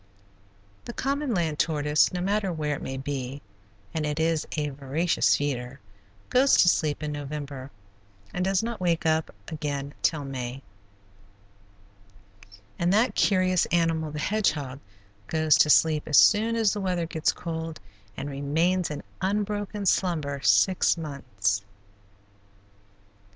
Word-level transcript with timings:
The 0.85 0.93
common 0.93 1.31
land 1.31 1.59
tortoise, 1.59 2.11
no 2.11 2.21
matter 2.21 2.51
where 2.51 2.75
it 2.75 2.81
may 2.81 2.97
be, 2.97 3.39
and 3.93 4.03
it 4.03 4.19
is 4.19 4.47
a 4.57 4.69
voracious 4.69 5.37
feeder, 5.37 5.79
goes 6.31 6.57
to 6.57 6.69
sleep 6.69 7.03
in 7.03 7.11
November 7.11 7.69
and 8.33 8.43
does 8.43 8.63
not 8.63 8.81
wake 8.81 9.05
up 9.05 9.29
again 9.47 9.93
till 10.01 10.23
May, 10.25 10.63
and 12.79 12.91
that 12.91 13.13
curious 13.13 13.67
animal, 13.67 14.09
the 14.11 14.17
hedgehog, 14.17 14.79
goes 15.27 15.55
to 15.59 15.69
sleep 15.69 16.07
as 16.07 16.17
soon 16.17 16.55
as 16.55 16.73
the 16.73 16.81
weather 16.81 17.05
gets 17.05 17.31
cold 17.31 17.79
and 18.17 18.27
remains 18.27 18.89
in 18.89 19.03
unbroken 19.21 19.85
slumber 19.85 20.41
six 20.41 20.97
months. 20.97 21.61